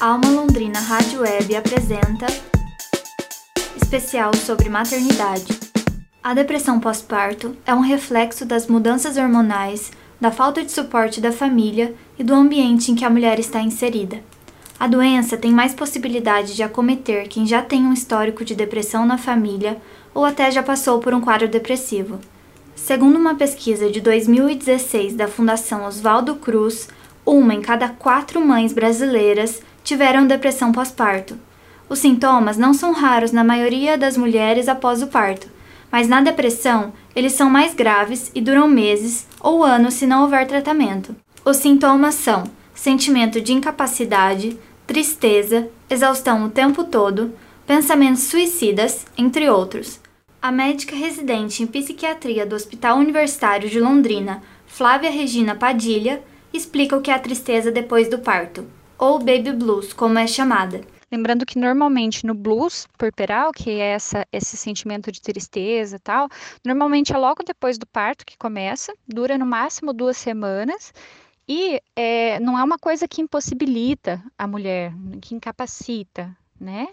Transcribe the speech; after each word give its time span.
Alma 0.00 0.30
Londrina 0.30 0.80
Rádio 0.80 1.20
Web 1.20 1.54
apresenta 1.54 2.24
especial 3.76 4.34
sobre 4.34 4.70
maternidade. 4.70 5.60
A 6.22 6.32
depressão 6.32 6.80
pós-parto 6.80 7.54
é 7.66 7.74
um 7.74 7.80
reflexo 7.80 8.46
das 8.46 8.66
mudanças 8.66 9.18
hormonais, 9.18 9.92
da 10.18 10.30
falta 10.30 10.64
de 10.64 10.72
suporte 10.72 11.20
da 11.20 11.30
família 11.30 11.94
e 12.18 12.24
do 12.24 12.32
ambiente 12.32 12.90
em 12.90 12.94
que 12.94 13.04
a 13.04 13.10
mulher 13.10 13.38
está 13.38 13.60
inserida. 13.60 14.22
A 14.78 14.86
doença 14.86 15.36
tem 15.36 15.52
mais 15.52 15.74
possibilidade 15.74 16.56
de 16.56 16.62
acometer 16.62 17.28
quem 17.28 17.46
já 17.46 17.60
tem 17.60 17.82
um 17.82 17.92
histórico 17.92 18.42
de 18.42 18.54
depressão 18.54 19.04
na 19.04 19.18
família 19.18 19.76
ou 20.14 20.24
até 20.24 20.50
já 20.50 20.62
passou 20.62 20.98
por 21.00 21.12
um 21.12 21.20
quadro 21.20 21.46
depressivo. 21.46 22.18
Segundo 22.74 23.16
uma 23.16 23.34
pesquisa 23.34 23.90
de 23.90 24.00
2016 24.00 25.14
da 25.14 25.28
Fundação 25.28 25.84
Oswaldo 25.84 26.36
Cruz, 26.36 26.88
uma 27.26 27.52
em 27.52 27.60
cada 27.60 27.90
quatro 27.90 28.40
mães 28.40 28.72
brasileiras 28.72 29.60
tiveram 29.90 30.24
depressão 30.24 30.70
pós-parto. 30.70 31.36
Os 31.88 31.98
sintomas 31.98 32.56
não 32.56 32.72
são 32.72 32.92
raros 32.92 33.32
na 33.32 33.42
maioria 33.42 33.98
das 33.98 34.16
mulheres 34.16 34.68
após 34.68 35.02
o 35.02 35.08
parto, 35.08 35.48
mas 35.90 36.06
na 36.06 36.20
depressão 36.20 36.92
eles 37.12 37.32
são 37.32 37.50
mais 37.50 37.74
graves 37.74 38.30
e 38.32 38.40
duram 38.40 38.68
meses 38.68 39.26
ou 39.40 39.64
anos 39.64 39.94
se 39.94 40.06
não 40.06 40.22
houver 40.22 40.46
tratamento. 40.46 41.16
Os 41.44 41.56
sintomas 41.56 42.14
são 42.14 42.44
sentimento 42.72 43.40
de 43.40 43.52
incapacidade, 43.52 44.56
tristeza, 44.86 45.68
exaustão 45.90 46.44
o 46.44 46.50
tempo 46.50 46.84
todo, 46.84 47.34
pensamentos 47.66 48.22
suicidas, 48.22 49.04
entre 49.18 49.50
outros. 49.50 49.98
A 50.40 50.52
médica 50.52 50.94
residente 50.94 51.64
em 51.64 51.66
psiquiatria 51.66 52.46
do 52.46 52.54
Hospital 52.54 52.96
Universitário 52.96 53.68
de 53.68 53.80
Londrina, 53.80 54.40
Flávia 54.68 55.10
Regina 55.10 55.56
Padilha, 55.56 56.22
explica 56.54 56.96
o 56.96 57.00
que 57.00 57.10
é 57.10 57.14
a 57.14 57.18
tristeza 57.18 57.72
depois 57.72 58.08
do 58.08 58.20
parto, 58.20 58.64
ou 59.00 59.18
baby 59.18 59.50
blues, 59.52 59.94
como 59.94 60.18
é 60.18 60.26
chamada. 60.26 60.82
Lembrando 61.10 61.46
que 61.46 61.58
normalmente 61.58 62.24
no 62.24 62.34
blues 62.34 62.86
puerperal, 62.96 63.50
que 63.50 63.70
é 63.70 63.94
essa, 63.94 64.24
esse 64.30 64.56
sentimento 64.56 65.10
de 65.10 65.20
tristeza 65.20 65.96
e 65.96 65.98
tal, 65.98 66.28
normalmente 66.64 67.12
é 67.12 67.18
logo 67.18 67.42
depois 67.42 67.78
do 67.78 67.86
parto 67.86 68.24
que 68.24 68.36
começa, 68.36 68.92
dura 69.08 69.36
no 69.38 69.46
máximo 69.46 69.92
duas 69.92 70.16
semanas, 70.18 70.92
e 71.48 71.80
é, 71.96 72.38
não 72.38 72.56
é 72.56 72.62
uma 72.62 72.78
coisa 72.78 73.08
que 73.08 73.20
impossibilita 73.20 74.22
a 74.38 74.46
mulher, 74.46 74.92
que 75.20 75.34
incapacita, 75.34 76.36
né? 76.60 76.86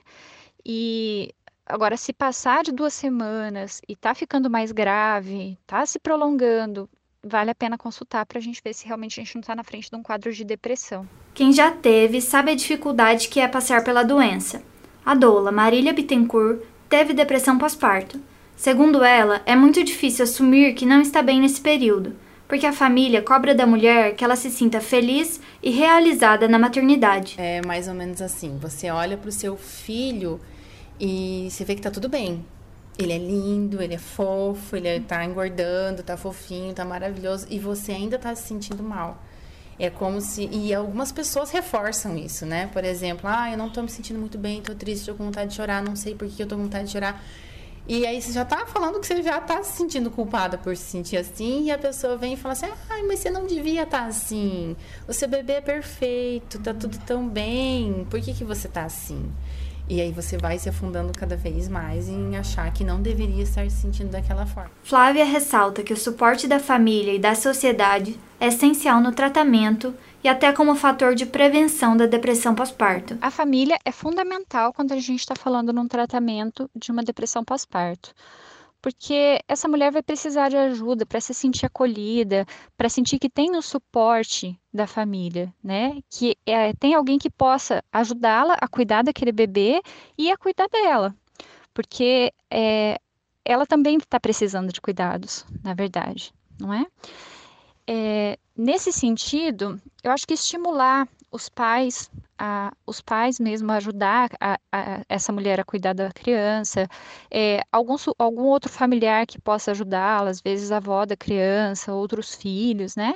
E 0.66 1.32
agora, 1.64 1.96
se 1.96 2.12
passar 2.12 2.64
de 2.64 2.72
duas 2.72 2.94
semanas 2.94 3.82
e 3.88 3.96
tá 3.96 4.16
ficando 4.16 4.50
mais 4.50 4.72
grave, 4.72 5.60
tá 5.68 5.86
se 5.86 6.00
prolongando, 6.00 6.90
vale 7.28 7.52
a 7.52 7.56
pena 7.56 7.78
consultar 7.78 8.26
para 8.26 8.40
a 8.40 8.42
gente 8.42 8.62
ver 8.64 8.74
se 8.74 8.86
realmente 8.86 9.20
a 9.20 9.24
gente 9.24 9.36
não 9.36 9.42
está 9.42 9.56
na 9.56 9.64
frente 9.64 9.90
de 9.90 9.96
um 9.96 10.04
quadro 10.04 10.32
de 10.32 10.44
depressão. 10.44 11.08
Quem 11.34 11.52
já 11.52 11.72
teve 11.72 12.22
sabe 12.22 12.52
a 12.52 12.56
dificuldade 12.56 13.28
que 13.28 13.40
é 13.40 13.48
passar 13.48 13.84
pela 13.84 14.04
doença. 14.04 14.64
A 15.06 15.14
doula 15.14 15.52
Marília 15.52 15.94
Bittencourt 15.94 16.62
teve 16.90 17.14
depressão 17.14 17.58
pós-parto. 17.58 18.20
Segundo 18.56 19.04
ela, 19.04 19.42
é 19.46 19.56
muito 19.56 19.84
difícil 19.84 20.24
assumir 20.24 20.74
que 20.74 20.86
não 20.86 21.00
está 21.00 21.22
bem 21.22 21.40
nesse 21.40 21.62
período, 21.62 22.16
porque 22.48 22.66
a 22.66 22.74
família 22.74 23.22
cobra 23.22 23.54
da 23.54 23.68
mulher 23.68 24.16
que 24.16 24.24
ela 24.24 24.36
se 24.36 24.50
sinta 24.50 24.82
feliz 24.82 25.40
e 25.62 25.70
realizada 25.70 26.48
na 26.48 26.58
maternidade. 26.58 27.36
É 27.38 27.62
mais 27.66 27.88
ou 27.88 27.94
menos 27.94 28.22
assim: 28.22 28.58
você 28.58 28.90
olha 28.90 29.16
para 29.16 29.30
o 29.30 29.32
seu 29.32 29.56
filho 29.56 30.40
e 31.00 31.48
você 31.52 31.64
vê 31.64 31.76
que 31.76 31.82
tá 31.82 31.92
tudo 31.92 32.10
bem. 32.10 32.44
Ele 32.98 33.14
é 33.14 33.18
lindo, 33.18 33.82
ele 33.82 33.94
é 33.94 34.00
fofo, 34.00 34.76
ele 34.76 35.00
tá 35.02 35.24
engordando, 35.24 36.02
tá 36.02 36.18
fofinho, 36.18 36.74
tá 36.74 36.84
maravilhoso 36.84 37.46
e 37.50 37.60
você 37.60 37.92
ainda 37.92 38.18
tá 38.18 38.34
se 38.34 38.48
sentindo 38.48 38.82
mal. 38.82 39.22
É 39.80 39.90
como 39.92 40.20
se. 40.20 40.50
E 40.52 40.74
algumas 40.74 41.12
pessoas 41.12 41.52
reforçam 41.52 42.18
isso, 42.18 42.46
né? 42.46 42.68
Por 42.74 42.84
exemplo, 42.84 43.30
ah, 43.32 43.52
eu 43.52 43.58
não 43.58 43.70
tô 43.70 43.82
me 43.84 43.90
sentindo 43.90 44.20
muito 44.20 44.38
bem, 44.38 44.62
tô 44.62 44.74
triste, 44.74 45.06
tô 45.06 45.14
com 45.14 45.26
vontade 45.26 45.52
de 45.52 45.56
chorar, 45.56 45.84
não 45.84 45.96
sei 45.96 46.16
por 46.16 46.28
que 46.28 46.42
eu 46.42 46.48
tô 46.48 46.56
com 46.56 46.64
vontade 46.64 46.88
de 46.88 46.92
chorar. 46.94 47.24
E 47.88 48.06
aí 48.06 48.22
você 48.22 48.34
já 48.34 48.44
tá 48.44 48.66
falando 48.66 49.00
que 49.00 49.08
você 49.08 49.24
já 49.24 49.40
tá 49.40 49.64
se 49.64 49.78
sentindo 49.78 50.12
culpada 50.12 50.58
por 50.58 50.76
se 50.76 50.84
sentir 50.84 51.16
assim, 51.16 51.66
e 51.66 51.72
a 51.72 51.78
pessoa 51.78 52.18
vem 52.18 52.34
e 52.34 52.36
fala 52.36 52.54
assim: 52.54 52.66
ai, 52.90 53.04
mas 53.04 53.20
você 53.20 53.30
não 53.30 53.46
devia 53.48 53.84
estar 53.84 54.02
tá 54.02 54.06
assim. 54.08 54.76
O 55.08 55.14
seu 55.14 55.28
bebê 55.28 55.54
é 55.54 55.62
perfeito, 55.62 56.60
tá 56.60 56.74
tudo 56.74 56.98
tão 57.06 57.30
bem, 57.30 58.06
por 58.10 58.20
que, 58.20 58.34
que 58.34 58.44
você 58.44 58.68
tá 58.68 58.84
assim? 58.84 59.32
E 59.90 60.02
aí 60.02 60.12
você 60.12 60.38
vai 60.38 60.60
se 60.60 60.68
afundando 60.68 61.14
cada 61.18 61.38
vez 61.38 61.70
mais 61.70 62.10
em 62.10 62.36
achar 62.36 62.72
que 62.74 62.84
não 62.84 63.02
deveria 63.02 63.44
estar 63.44 63.70
se 63.70 63.78
sentindo 63.78 64.12
daquela 64.12 64.46
forma. 64.46 64.72
Flávia 64.84 65.24
ressalta 65.24 65.82
que 65.82 65.94
o 65.94 65.98
suporte 65.98 66.46
da 66.46 66.60
família 66.60 67.14
e 67.14 67.20
da 67.20 67.34
sociedade 67.36 68.20
é 68.40 68.48
essencial 68.48 69.00
no 69.00 69.14
tratamento 69.14 69.96
e 70.22 70.28
até 70.28 70.52
como 70.52 70.76
fator 70.76 71.16
de 71.16 71.26
prevenção 71.26 71.96
da 71.96 72.06
depressão 72.06 72.54
pós-parto. 72.54 73.18
A 73.22 73.32
família 73.32 73.78
é 73.86 73.92
fundamental 73.92 74.74
quando 74.74 74.92
a 74.92 75.00
gente 75.00 75.20
está 75.20 75.36
falando 75.36 75.72
num 75.72 75.88
tratamento 75.88 76.70
de 76.76 76.92
uma 76.92 77.04
depressão 77.04 77.44
pós-parto 77.44 78.14
porque 78.82 79.40
essa 79.48 79.68
mulher 79.68 79.92
vai 79.92 80.02
precisar 80.02 80.50
de 80.50 80.56
ajuda 80.56 81.06
para 81.06 81.20
se 81.20 81.34
sentir 81.34 81.66
acolhida, 81.66 82.46
para 82.78 82.88
sentir 82.88 83.20
que 83.20 83.30
tem 83.30 83.56
o 83.56 83.62
suporte 83.62 84.58
da 84.78 84.88
família, 84.88 85.54
né? 85.62 86.00
Que 86.10 86.38
é, 86.46 86.72
tem 86.74 86.94
alguém 86.94 87.18
que 87.18 87.30
possa 87.30 87.84
ajudá-la 87.92 88.56
a 88.62 88.68
cuidar 88.68 89.04
daquele 89.04 89.32
bebê 89.32 89.82
e 90.18 90.32
a 90.32 90.38
cuidar 90.38 90.68
dela, 90.70 91.14
porque 91.74 92.32
é, 92.50 92.98
ela 93.44 93.66
também 93.66 93.98
está 93.98 94.20
precisando 94.20 94.72
de 94.72 94.80
cuidados, 94.80 95.46
na 95.64 95.74
verdade, 95.74 96.34
não 96.60 96.74
é? 96.74 96.86
é? 97.88 98.38
Nesse 98.56 98.92
sentido, 98.92 99.80
eu 100.04 100.12
acho 100.12 100.26
que 100.26 100.34
estimular 100.34 101.08
os 101.32 101.50
pais, 101.50 102.10
a, 102.38 102.74
os 102.86 103.02
pais 103.02 103.40
mesmo 103.40 103.72
ajudar 103.72 104.30
a, 104.40 104.58
a, 104.72 105.02
essa 105.08 105.32
mulher 105.32 105.60
a 105.60 105.64
cuidar 105.64 105.94
da 105.94 106.12
criança, 106.12 106.88
é, 107.30 107.62
algum, 107.72 107.96
algum 108.18 108.44
outro 108.44 108.72
familiar 108.72 109.26
que 109.28 109.40
possa 109.40 109.72
ajudá-la, 109.72 110.30
às 110.30 110.42
vezes 110.42 110.72
a 110.72 110.78
avó 110.78 111.06
da 111.06 111.16
criança, 111.16 111.94
outros 111.94 112.36
filhos, 112.36 112.96
né? 112.96 113.16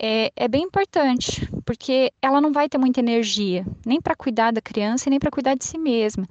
É, 0.00 0.32
é, 0.36 0.48
bem 0.48 0.62
importante, 0.62 1.48
porque 1.64 2.12
ela 2.20 2.40
não 2.40 2.52
vai 2.52 2.68
ter 2.68 2.78
muita 2.78 3.00
energia, 3.00 3.64
nem 3.86 4.00
para 4.00 4.16
cuidar 4.16 4.52
da 4.52 4.60
criança 4.60 5.08
e 5.08 5.10
nem 5.10 5.20
para 5.20 5.30
cuidar 5.30 5.54
de 5.54 5.64
si 5.64 5.78
mesma. 5.78 6.26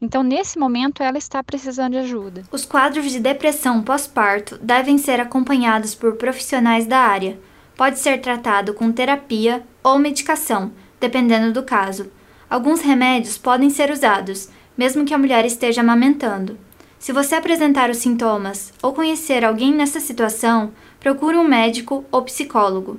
Então, 0.00 0.22
nesse 0.22 0.58
momento, 0.58 1.02
ela 1.02 1.16
está 1.16 1.42
precisando 1.42 1.92
de 1.92 1.98
ajuda. 1.98 2.42
Os 2.52 2.66
quadros 2.66 3.10
de 3.10 3.18
depressão 3.18 3.82
pós-parto 3.82 4.58
devem 4.58 4.98
ser 4.98 5.18
acompanhados 5.18 5.94
por 5.94 6.16
profissionais 6.16 6.86
da 6.86 6.98
área. 6.98 7.38
Pode 7.74 7.98
ser 7.98 8.20
tratado 8.20 8.74
com 8.74 8.92
terapia 8.92 9.62
ou 9.82 9.98
medicação, 9.98 10.72
dependendo 11.00 11.52
do 11.52 11.62
caso. 11.62 12.10
Alguns 12.48 12.80
remédios 12.80 13.38
podem 13.38 13.70
ser 13.70 13.90
usados, 13.90 14.50
mesmo 14.76 15.04
que 15.04 15.14
a 15.14 15.18
mulher 15.18 15.44
esteja 15.44 15.80
amamentando. 15.80 16.58
Se 16.98 17.12
você 17.12 17.34
apresentar 17.34 17.90
os 17.90 17.98
sintomas 17.98 18.72
ou 18.82 18.92
conhecer 18.92 19.44
alguém 19.44 19.72
nessa 19.72 20.00
situação, 20.00 20.72
procure 21.00 21.36
um 21.36 21.46
médico 21.46 22.04
ou 22.10 22.22
psicólogo. 22.22 22.98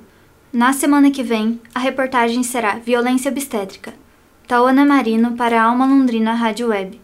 Na 0.52 0.72
semana 0.72 1.10
que 1.10 1.22
vem, 1.22 1.60
a 1.74 1.78
reportagem 1.78 2.42
será 2.42 2.76
Violência 2.76 3.30
Obstétrica. 3.30 3.92
Taona 4.46 4.86
Marino 4.86 5.36
para 5.36 5.60
a 5.60 5.64
Alma 5.64 5.84
Londrina 5.84 6.32
Rádio 6.32 6.68
Web. 6.68 6.98